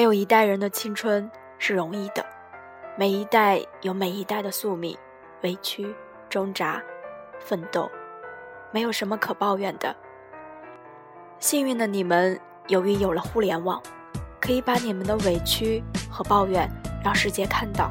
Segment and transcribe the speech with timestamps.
[0.00, 2.24] 没有一代人的青春是容易的，
[2.96, 4.96] 每一代有每一代的宿命、
[5.42, 5.94] 委屈、
[6.30, 6.82] 挣扎、
[7.38, 7.86] 奋斗，
[8.72, 9.94] 没有什么可抱怨的。
[11.38, 13.78] 幸运的你们，由于有了互联网，
[14.40, 16.66] 可以把你们的委屈和抱怨
[17.04, 17.90] 让世界看到，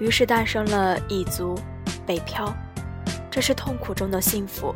[0.00, 1.54] 于是诞生了蚁族、
[2.06, 2.50] 北漂，
[3.30, 4.74] 这是痛苦中的幸福。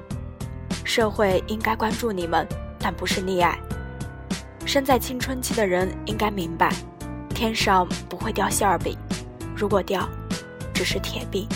[0.85, 2.47] 社会应该关注你们，
[2.79, 3.59] 但不是溺爱。
[4.67, 6.73] 身在青春期的人应该明白，
[7.29, 8.99] 天上不会掉馅儿饼，
[9.55, 10.07] 如果掉，
[10.75, 11.47] 只是铁饼。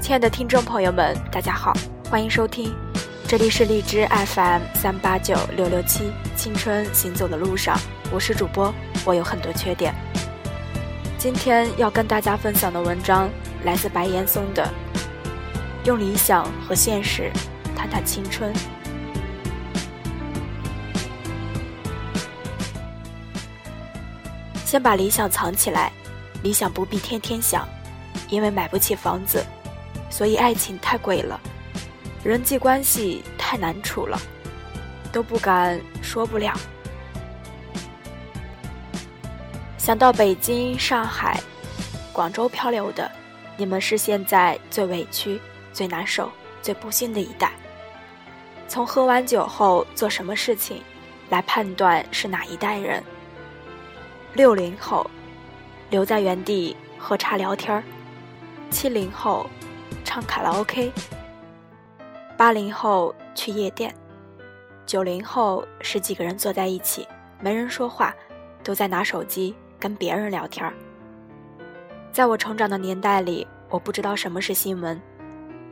[0.00, 1.72] 亲爱的听众朋友们，大家好，
[2.08, 2.72] 欢迎收听。
[3.26, 7.76] 这里是荔枝 FM 三八九六六七，青春行走的路上，
[8.14, 8.74] 我是主播，
[9.06, 9.94] 我有很多缺点。
[11.16, 13.30] 今天要跟大家分享的文章
[13.64, 14.70] 来自白岩松的
[15.86, 17.32] 《用理想和现实
[17.74, 18.52] 谈谈青春》。
[24.66, 25.90] 先把理想藏起来，
[26.42, 27.66] 理想不必天天想，
[28.28, 29.42] 因为买不起房子，
[30.10, 31.40] 所以爱情太贵了。
[32.22, 34.20] 人际关系太难处了，
[35.10, 36.52] 都不敢说不了。
[39.82, 41.40] 想到北京、上海、
[42.12, 43.10] 广州漂流的，
[43.56, 45.40] 你们是现在最委屈、
[45.72, 46.30] 最难受、
[46.62, 47.50] 最不幸的一代。
[48.68, 50.80] 从喝完酒后做什么事情，
[51.30, 53.02] 来判断是哪一代人。
[54.34, 55.04] 六零后，
[55.90, 57.82] 留在原地喝茶聊天儿；
[58.70, 59.50] 七零后，
[60.04, 60.92] 唱卡拉 OK。
[62.36, 63.92] 八零后去夜店，
[64.86, 67.04] 九零后十几个人坐在一起，
[67.40, 68.14] 没人说话，
[68.62, 70.72] 都在拿手机跟别人聊天儿。
[72.12, 75.00] 在我成长的年代里，我不知道什么是新闻，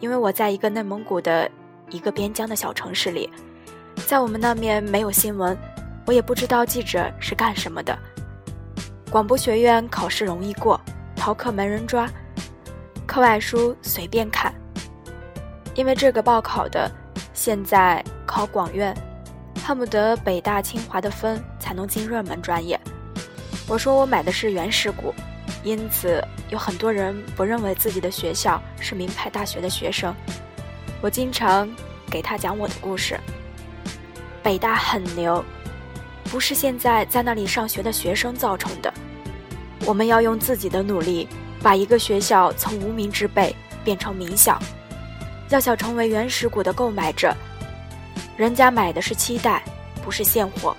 [0.01, 1.49] 因为我在一个内蒙古的
[1.91, 3.31] 一个边疆的小城市里，
[4.09, 5.57] 在我们那面没有新闻，
[6.09, 7.97] 我也不知道记者是干什么的。
[9.13, 10.81] 广播学院考试容易过，
[11.15, 12.11] 逃课没人抓，
[13.07, 14.53] 课外书随便看。
[15.77, 16.91] 因为这个报考的，
[17.33, 18.93] 现在考广院，
[19.65, 22.79] 恨不得北大清华的分才能进热门专业。
[23.71, 25.15] 我说我买的是原始股，
[25.63, 30.13] 因此有很多人不认为自己的学校是名牌大学的学生。
[31.01, 31.73] 我经常
[32.11, 33.17] 给他讲我的故事。
[34.43, 35.45] 北大很牛，
[36.25, 38.93] 不是现在在那里上学的学生造成的。
[39.87, 41.29] 我们要用自己的努力，
[41.63, 43.55] 把一个学校从无名之辈
[43.85, 44.59] 变成名校。
[45.51, 47.33] 要想成为原始股的购买者，
[48.37, 49.63] 人家买的是期待，
[50.03, 50.77] 不是现货。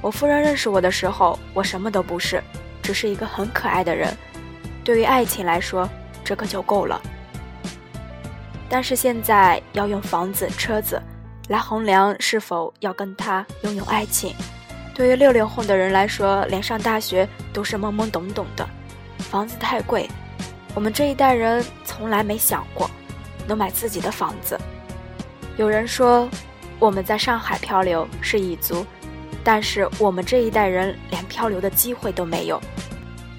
[0.00, 2.42] 我夫人认识我的时候，我什么都不是，
[2.82, 4.16] 只是一个很可爱的人。
[4.84, 5.88] 对于爱情来说，
[6.24, 7.00] 这可就够了。
[8.68, 11.00] 但是现在要用房子、车子
[11.48, 14.34] 来衡量是否要跟他拥有爱情。
[14.94, 18.68] 对于六零后的人来说，连上大学都是懵懵懂懂的，
[19.18, 20.08] 房子太贵，
[20.74, 22.90] 我们这一代人从来没想过。
[23.46, 24.60] 能买自己的房子。
[25.56, 26.28] 有人说，
[26.78, 28.84] 我们在上海漂流是蚁族，
[29.42, 32.60] 但是我们这一代人连漂流的机会都没有。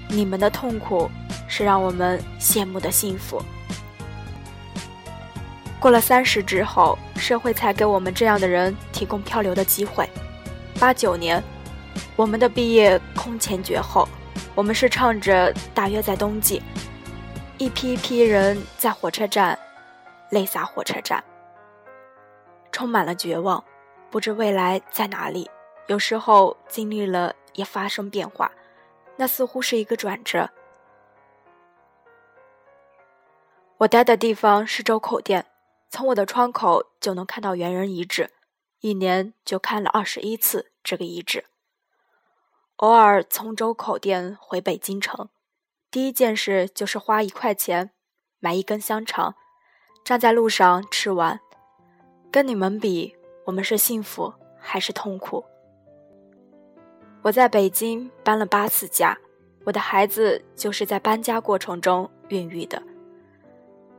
[0.08, 1.10] 你们的痛苦
[1.46, 3.42] 是让我们羡慕的幸福。
[5.78, 10.08] 过了三十之后，社会才给我们这样的人提供漂流的机会。
[10.78, 11.42] 八九年，
[12.16, 14.08] 我们的毕业空前绝后，
[14.54, 16.62] 我们是唱着大约在冬季，
[17.56, 19.58] 一批一批人在火车站。
[20.30, 21.24] 泪洒火车站，
[22.70, 23.64] 充满了绝望，
[24.12, 25.50] 不知未来在哪里。
[25.90, 28.52] 有时候经历了也发生变化，
[29.16, 30.48] 那似乎是一个转折。
[33.78, 35.46] 我待的地方是周口店，
[35.88, 38.30] 从我的窗口就能看到猿人遗址，
[38.78, 41.46] 一年就看了二十一次这个遗址。
[42.76, 45.28] 偶尔从周口店回北京城，
[45.90, 47.90] 第一件事就是花一块钱
[48.38, 49.34] 买一根香肠。
[50.04, 51.40] 站在路上吃完，
[52.30, 53.16] 跟你们比，
[53.46, 55.44] 我们是幸福还是痛苦？
[57.22, 59.16] 我在北京搬了八次家，
[59.64, 62.82] 我的孩子就是在搬家过程中孕育的。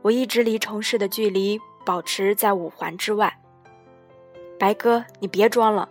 [0.02, 3.38] 我一直离城市的距离保持在五环之外。
[4.58, 5.88] 白哥，你别装了，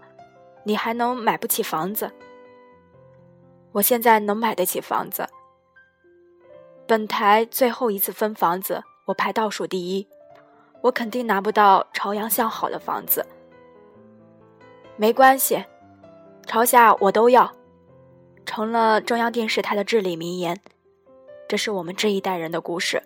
[0.63, 2.11] 你还能买不起房子？
[3.71, 5.27] 我现在能买得起房子。
[6.85, 8.83] 本台最后一次分房子。
[9.05, 10.07] 我排倒数第一，
[10.81, 13.25] 我肯定拿不到朝阳向好的房子。
[14.95, 15.65] 没关系，
[16.45, 17.51] 朝下我都要。
[18.45, 20.59] 成了中央电视台的至理名言。
[21.47, 23.03] 这是我们这一代人的故事。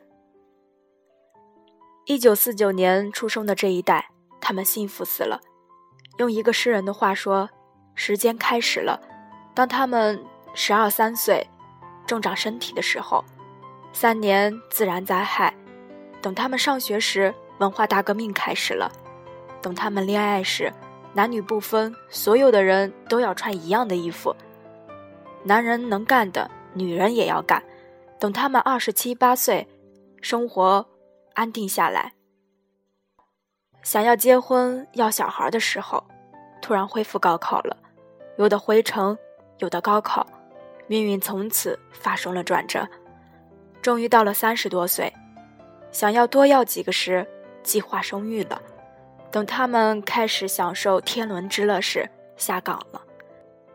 [2.06, 4.10] 一九四九年出生的这一代，
[4.40, 5.42] 他们幸福死了。
[6.18, 7.50] 用一个诗人的话说
[7.96, 9.02] ：“时间开始了，
[9.54, 10.24] 当他们
[10.54, 11.48] 十二三岁，
[12.06, 13.24] 正长身体的时候；
[13.92, 15.54] 三年自然灾害，
[16.22, 18.90] 等他们上学时，文化大革命开始了；
[19.62, 20.72] 等他们恋爱时，
[21.16, 24.36] 男女不分，所有的人都要穿一样的衣服。
[25.46, 27.64] 男人能干的，女人也要干。
[28.20, 29.66] 等他们二十七八岁，
[30.22, 30.86] 生活
[31.34, 32.12] 安定下来。”
[33.82, 36.04] 想要结婚要小孩的时候，
[36.62, 37.78] 突然恢复高考了，
[38.38, 39.18] 有的回城，
[39.60, 40.28] 有的高考，
[40.88, 42.86] 命运从此发生了转折。
[43.82, 45.14] 终于到了三十多岁，
[45.94, 47.26] 想要多要几个时，
[47.64, 48.62] 计划生育了。
[49.36, 53.02] 等他们开始享受天伦之乐时，下岗了。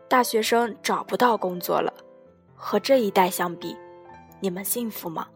[0.09, 1.93] 大学生找不到工作了，
[2.55, 3.77] 和这一代相比，
[4.39, 5.27] 你们幸福吗？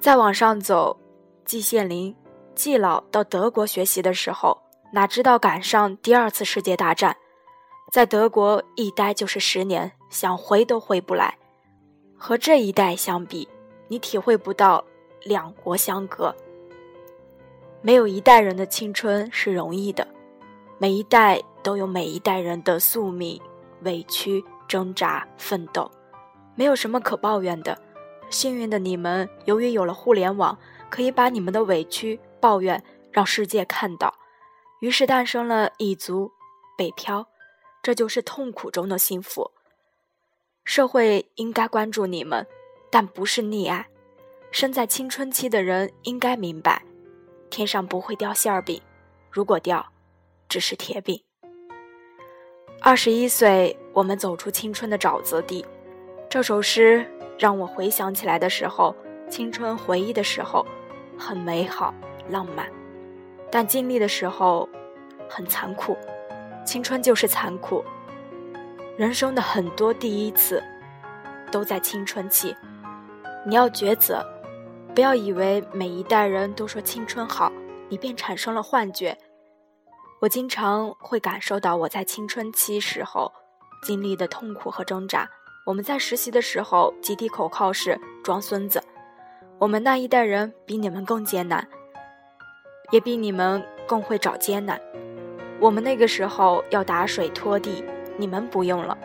[0.00, 0.98] 再往上走。
[1.44, 2.16] 季羡林、
[2.54, 4.56] 季老到德国学习的时候，
[4.94, 7.14] 哪知道赶上第二次世界大战，
[7.92, 11.36] 在德国一待就是十年，想回都回不来。
[12.16, 13.46] 和这一代相比，
[13.88, 14.82] 你体会不到
[15.24, 16.34] 两国相隔。
[17.80, 20.06] 没有一代人的青春是容易的，
[20.78, 23.40] 每一代都有每一代人的宿命、
[23.82, 25.90] 委屈、挣扎、奋斗，
[26.54, 27.78] 没有什么可抱怨的。
[28.30, 30.58] 幸运的你们，由于有了互联网。
[30.90, 32.82] 可以把你们的委屈、抱怨
[33.12, 34.14] 让世界看到，
[34.80, 36.32] 于是诞生了蚁族、
[36.78, 37.26] 北漂，
[37.82, 39.50] 这就是痛苦中的幸福。
[40.64, 42.46] 社会应该关注你们，
[42.90, 43.86] 但不是溺爱。
[44.50, 46.82] 身在青春期的人应该明白，
[47.50, 48.80] 天上不会掉馅儿饼，
[49.30, 49.84] 如果掉，
[50.48, 51.22] 只是铁饼。
[52.80, 55.64] 二十一岁，我们走出青春的沼泽地。
[56.28, 57.06] 这首诗
[57.38, 58.94] 让我回想起来的时候，
[59.28, 60.66] 青春回忆的时候。
[61.20, 61.92] 很美好、
[62.30, 62.70] 浪漫，
[63.50, 64.68] 但经历的时候
[65.28, 65.98] 很残酷。
[66.64, 67.84] 青春就是残酷，
[68.96, 70.62] 人生的很多第一次
[71.50, 72.54] 都在青春期。
[73.44, 74.24] 你要抉择，
[74.98, 77.52] 不要以为每一代人都说青春好，
[77.88, 79.16] 你便产生了幻觉。
[80.20, 83.30] 我经常会感受到我在青春期时候
[83.84, 85.30] 经历的痛苦和挣扎。
[85.64, 88.82] 我们在实习的时候，集体口号是“装孙子”。
[89.60, 91.64] 我们那一代人比你们更艰难，
[92.90, 94.80] 也比你们更会找艰难。
[95.60, 97.84] 我们那个时候要打水拖地，
[98.16, 98.98] 你们不用了，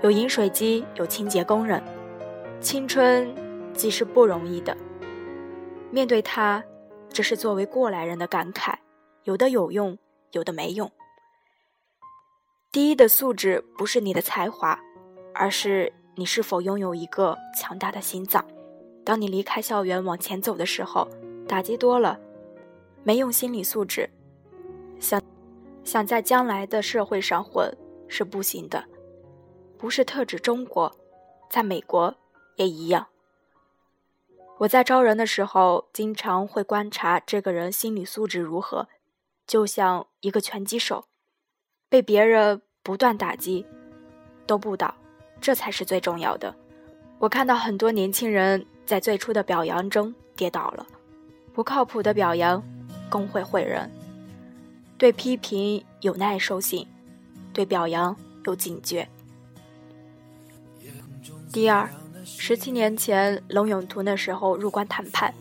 [0.00, 1.82] 有饮水机，有清洁工人。
[2.60, 3.34] 青春
[3.74, 4.76] 既是不容易的，
[5.90, 6.62] 面对它，
[7.10, 8.74] 只是作为过来人的感慨，
[9.24, 9.96] 有的有用，
[10.32, 10.90] 有的没用。
[12.70, 14.78] 第一的素质不是你的才华，
[15.34, 18.44] 而是你是否拥有一个强大的心脏。
[19.04, 21.08] 当你离开校园往前走的时候，
[21.48, 22.20] 打击多了，
[23.02, 24.10] 没用心理素质，
[25.00, 25.22] 想
[25.82, 27.74] 想在将来的社会上混
[28.06, 28.84] 是不行的，
[29.78, 30.94] 不是特指中国，
[31.48, 32.14] 在美国
[32.56, 33.06] 也一样。
[34.58, 38.88] 我在招人的时候，经常会观察这个人心理素质如何，
[39.46, 41.06] 就像一个拳击手，
[41.88, 43.64] 被别人不断打击
[44.46, 44.94] 都不倒，
[45.40, 46.54] 这才是最重要的。
[47.18, 48.66] 我看到很多年轻人。
[48.88, 50.86] 在最初的表扬中跌倒了，
[51.52, 52.62] 不靠谱的表扬
[53.10, 53.90] 更会毁人。
[54.96, 56.88] 对批评有耐受性，
[57.52, 59.06] 对表扬有警觉。
[61.52, 61.86] 第二，
[62.36, 65.32] 十七年前龙永图那时候入关谈判，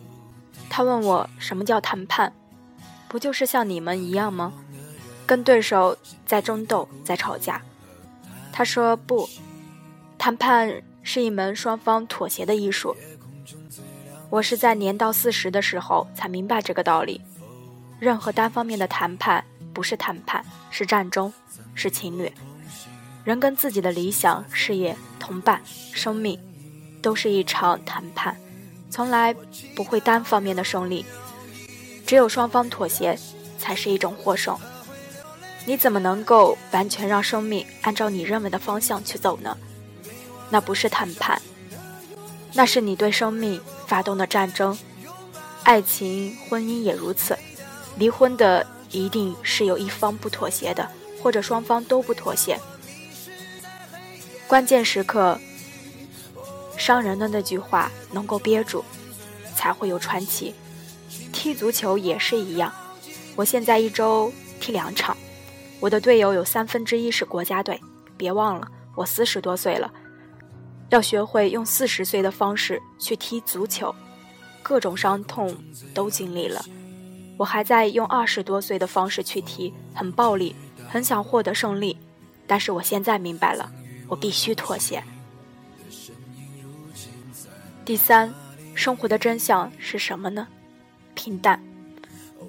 [0.70, 2.32] 他问我什么叫谈判，
[3.08, 4.54] 不就是像你们一样吗？
[5.26, 7.62] 跟对手在争斗，在吵架。
[8.52, 9.30] 他说不，
[10.18, 12.96] 谈判是一门双方妥协的艺术。
[14.30, 17.22] 我是在年到四十的时候才明白这个道理。
[18.00, 21.32] 任何单方面的谈判不是谈判，是战争，
[21.76, 22.32] 是侵略。
[23.24, 26.40] 人跟自己的理想、事业、同伴、生命，
[27.02, 28.38] 都是一场谈判，
[28.90, 29.36] 从来
[29.76, 31.06] 不会单方面的胜利。
[32.06, 33.18] 只有双方妥协，
[33.58, 34.58] 才是一种获胜。
[35.66, 39.58] 你怎么能够完全让生命按照你认为的方向去走呢？
[40.50, 41.42] 那不是谈判，
[42.54, 43.62] 那是你对生命。
[43.88, 44.78] 发动的战争，
[45.64, 47.38] 爱情、婚姻也如此。
[47.98, 50.86] 离婚的一定是有一方不妥协的，
[51.24, 52.60] 或者双方都不妥协。
[54.46, 55.40] 关键时刻，
[56.78, 58.86] 伤人的那句话能够憋住，
[59.56, 60.54] 才会有传奇。
[61.34, 62.72] 踢足球也是一样。
[63.36, 65.16] 我现在一周踢两场，
[65.80, 67.80] 我的队友有三分之一是国家队，
[68.16, 69.92] 别忘了，我四十多岁了，
[70.90, 73.94] 要学会用四十岁的方式去踢足球，
[74.64, 75.56] 各种伤痛
[75.94, 76.64] 都经历了。
[77.38, 80.56] 我还在用二十多岁的方式去踢，很暴力，
[80.90, 81.96] 很想获得胜利，
[82.48, 83.72] 但是我现在明白了，
[84.08, 85.04] 我必须妥协。
[87.88, 88.34] 第三，
[88.76, 90.46] 生活的真相是什么呢？
[91.14, 91.58] 平淡。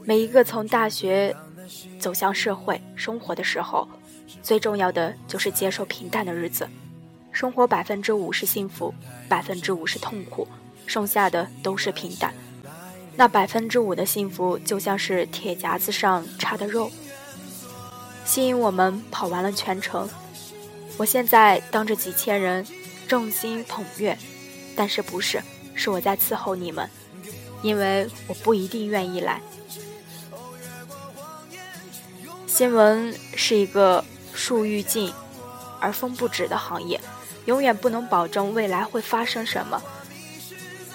[0.04, 1.33] 每一个从大学
[2.00, 3.87] 走向社会生活的时候，
[4.42, 6.68] 最重要的就是接受平淡的日子。
[7.30, 8.92] 生活百分之五是幸福，
[9.28, 10.49] 百分之五是痛苦，
[10.88, 12.35] 剩下的都是平淡。
[13.14, 16.90] 那百分之五的幸福，就像是铁夹子上插的肉，
[18.25, 20.11] 吸引我们跑完了全程。
[20.97, 22.66] 我现在当着几千人，
[23.07, 24.18] 众星捧月，
[24.78, 25.42] 但是不是，
[25.75, 26.88] 是我在伺候你们，
[27.62, 29.42] 因为我不一定愿意来。
[32.47, 35.12] 新闻是一个树欲静
[35.80, 37.00] 而风不止的行业，
[37.47, 39.82] 永远不能保证未来会发生什么。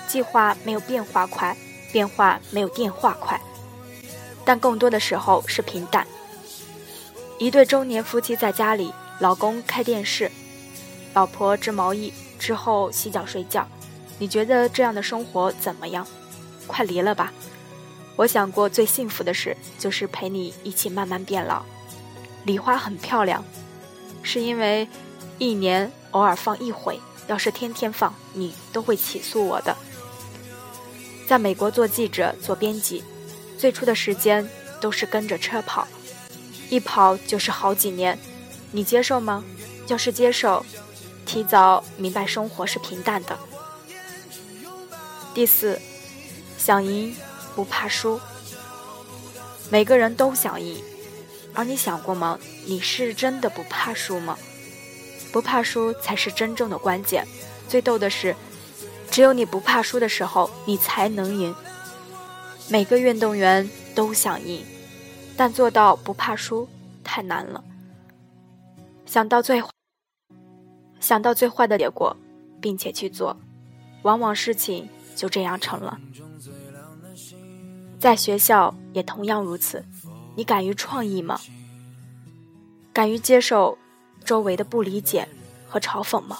[0.07, 1.53] 计划没有变化快，
[1.91, 3.41] 变化没有电话快，
[4.45, 6.07] 但更多的时候是平淡。
[7.37, 10.31] 一对中年夫妻在家里，老公开电视，
[11.13, 12.13] 老婆织毛衣，
[12.43, 13.65] 之后洗脚睡觉。
[14.19, 16.05] 你觉得这样的生活怎么样？
[16.67, 17.31] 快离了吧。
[18.17, 21.63] 我想过最幸福的事，就是陪你一起慢慢变老。
[22.43, 23.41] 礼花很漂亮，
[24.21, 24.85] 是因为
[25.37, 29.73] 一年偶尔放一回，要是天天放，你都会起诉我的。
[31.25, 33.01] 在美国做记者、做编辑，
[33.57, 34.47] 最初的时间
[34.81, 35.87] 都是跟着车跑，
[36.69, 38.19] 一跑就是好几年。
[38.73, 39.43] 你接受吗？
[39.87, 40.65] 要是接受，
[41.25, 43.37] 提早明白生活是平淡的。
[45.33, 45.79] 第四，
[46.57, 47.15] 想赢。
[47.55, 48.19] 不怕输，
[49.69, 50.83] 每个人都想赢，
[51.53, 52.39] 而你想过吗？
[52.65, 54.35] 你是真的不怕输吗？
[55.31, 57.27] 不怕输才是真正的关键。
[57.69, 58.35] 最逗的是，
[59.11, 61.55] 只有你不怕输的时候，你才能赢。
[62.69, 64.65] 每个运动员都想赢，
[65.37, 66.67] 但做到不怕输
[67.03, 67.63] 太难了。
[69.05, 69.69] 想到最后
[71.03, 72.15] 想到最坏的结果，
[72.61, 73.35] 并且去做，
[74.03, 75.99] 往往事情就这样成了。
[77.99, 79.83] 在学校也同样如此，
[80.37, 81.37] 你敢于创意吗？
[82.93, 83.77] 敢于接受
[84.23, 85.27] 周围的不理解
[85.67, 86.39] 和嘲讽吗？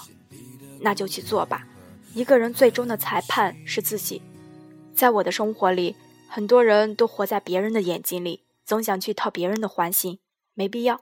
[0.79, 1.67] 那就去做吧。
[2.13, 4.21] 一个人最终的裁判是自己。
[4.95, 5.97] 在我的生活里，
[6.29, 10.19] 很多人都活在别人的眼睛里，总想去讨别人的欢心，
[10.53, 11.01] 没必要。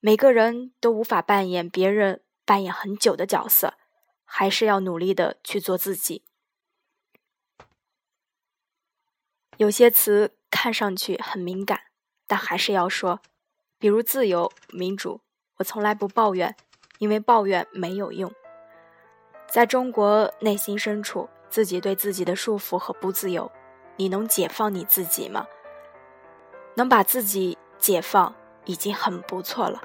[0.00, 3.74] 每个人都无法扮演别人扮演很久的角色，
[4.24, 6.24] 还是要努力的去做自己。
[9.56, 11.82] 有些词看上去很敏感，
[12.26, 13.20] 但还是要说，
[13.78, 15.20] 比如自由、民主。
[15.58, 16.56] 我从来不抱怨，
[16.98, 18.32] 因为抱怨没有用。
[19.46, 23.48] 在中国内心深处，自己对自己的束缚和不自由，
[23.94, 25.46] 你能解放你自己吗？
[26.74, 29.80] 能把自己解放已经很不错了。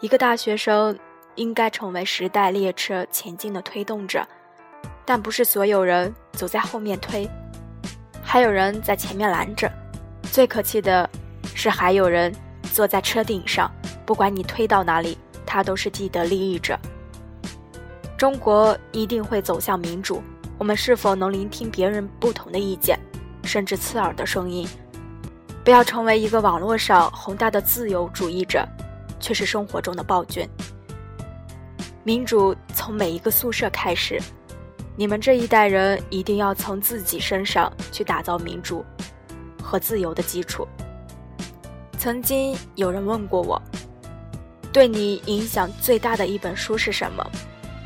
[0.00, 0.98] 一个大学生
[1.36, 4.26] 应该成为时代列车前进的推动者，
[5.04, 7.28] 但不是所有人走在后面推。
[8.22, 9.70] 还有人在前面拦着，
[10.32, 11.08] 最可气的
[11.54, 12.34] 是还有人
[12.72, 13.70] 坐在车顶上，
[14.04, 15.16] 不管你推到哪里，
[15.46, 16.78] 他都是既得利益者。
[18.18, 20.22] 中国一定会走向民主，
[20.58, 22.98] 我们是否能聆听别人不同的意见，
[23.44, 24.66] 甚至刺耳的声音？
[25.62, 28.66] 不要成为一个网络上宏大的自由主义者，
[29.20, 30.48] 却是生活中的暴君。
[32.06, 34.16] 民主从每一个宿舍开始。
[34.94, 38.86] 你们这一代人一定要从自己身上去打造民主
[39.60, 40.64] 和自由的基础。
[41.98, 43.60] 曾经有人问过我，
[44.72, 47.28] 对你影响最大的一本书是什么？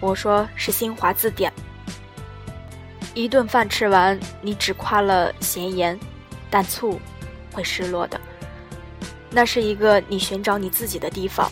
[0.02, 1.50] 我说是《新华字典》。
[3.14, 5.98] 一顿饭吃完，你只夸了咸盐，
[6.50, 7.00] 但醋
[7.54, 8.20] 会失落的。
[9.30, 11.50] 那是一个你寻找你自己的地方，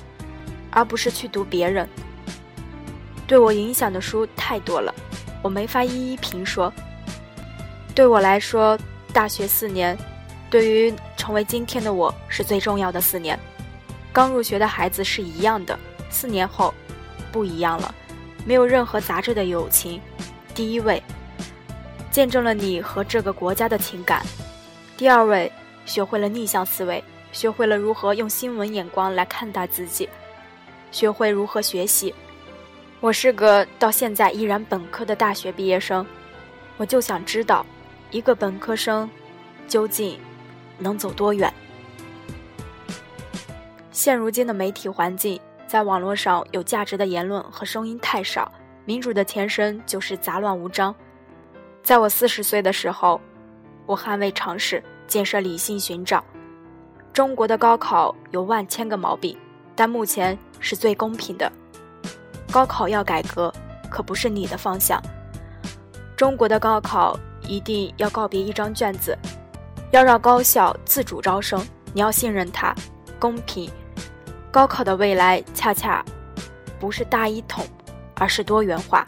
[0.70, 1.88] 而不是去读别人。
[3.28, 4.92] 对我影响的书太多了。
[5.42, 6.72] 我没法一一评说。
[7.94, 8.76] 对我来说，
[9.12, 9.96] 大学四年，
[10.48, 13.38] 对于成为今天的我是最重要的四年。
[14.12, 16.72] 刚入学的孩子是一样的，四年后
[17.30, 17.94] 不一样了，
[18.46, 20.00] 没有任何杂质的友情。
[20.54, 21.02] 第一位，
[22.10, 24.22] 见证了你和这个国家的情感；
[24.96, 25.52] 第二位，
[25.84, 30.08] 学会了逆向思维，学会了如何用新闻眼光来看待自己，
[30.90, 32.14] 学会如何学习。
[33.00, 36.04] 我是个到现在依然本科的大学毕业生，
[36.76, 37.64] 我就想知道，
[38.10, 39.08] 一个本科生
[39.68, 40.18] 究竟
[40.78, 41.52] 能走多远？
[43.92, 48.50] 现如今的媒体环境在网络上有价值的言论和声音太少，
[48.84, 50.92] 民主的前身就是杂乱无章。
[51.84, 53.20] 在我四十岁的时候，
[53.86, 56.24] 我捍卫常识，建设理性寻找。
[57.12, 59.38] 中国的高考有万千个毛病，
[59.76, 61.50] 但目前是最公平的。
[62.50, 63.52] 高考要改革，
[63.90, 65.00] 可不是你的方向。
[66.16, 69.16] 中国的高考一定要告别一张卷子，
[69.90, 71.64] 要让高校自主招生。
[71.92, 72.74] 你要信任它，
[73.18, 73.70] 公平。
[74.50, 76.04] 高考的未来恰恰
[76.78, 77.64] 不是大一统，
[78.14, 79.04] 而是多元化。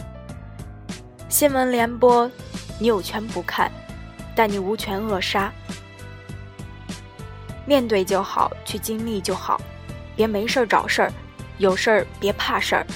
[1.28, 2.30] 新闻联播，
[2.78, 3.70] 你有权不看，
[4.34, 5.52] 但你无权扼杀。
[7.66, 9.60] 面对就好，去经历就好，
[10.16, 11.12] 别没事儿找事儿，
[11.58, 12.86] 有事儿别怕事儿。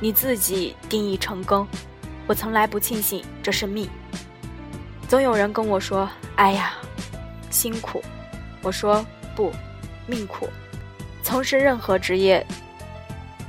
[0.00, 1.66] 你自己定义成功，
[2.26, 3.88] 我从来不庆幸这是命。
[5.08, 6.74] 总有人跟我说：“哎呀，
[7.50, 8.02] 辛苦。”
[8.62, 9.04] 我说
[9.36, 9.52] ：“不，
[10.06, 10.48] 命苦。
[11.22, 12.44] 从事任何职业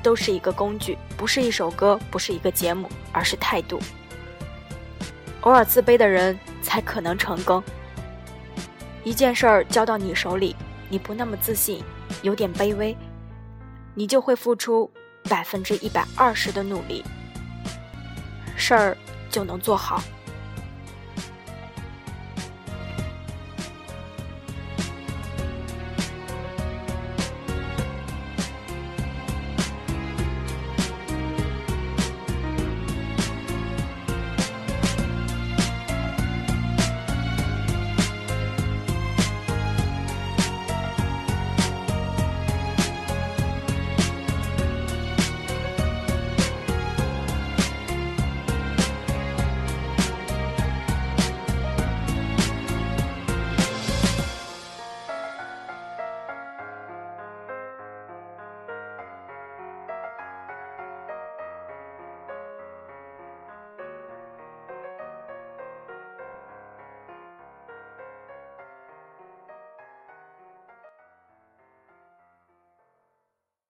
[0.04, 3.80] 都是一个工具，不是一首歌，不是一个节目，而是态度。
[5.42, 7.64] 偶尔自卑的人才可能成功。
[9.04, 10.56] 一件事儿交到你手里，
[10.90, 11.84] 你不那么自信，
[12.22, 12.96] 有点卑微，
[13.94, 14.90] 你就会付出
[15.30, 17.04] 百分之一百二十的努力，
[18.56, 18.98] 事儿
[19.30, 20.02] 就能做好。